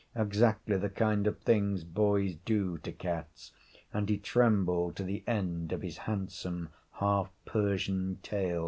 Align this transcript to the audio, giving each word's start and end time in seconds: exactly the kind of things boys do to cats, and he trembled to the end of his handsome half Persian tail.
exactly 0.15 0.75
the 0.77 0.89
kind 0.89 1.27
of 1.27 1.37
things 1.37 1.83
boys 1.83 2.33
do 2.43 2.75
to 2.79 2.91
cats, 2.91 3.51
and 3.93 4.09
he 4.09 4.17
trembled 4.17 4.95
to 4.95 5.03
the 5.03 5.23
end 5.27 5.71
of 5.71 5.83
his 5.83 5.99
handsome 6.09 6.69
half 6.93 7.29
Persian 7.45 8.17
tail. 8.23 8.59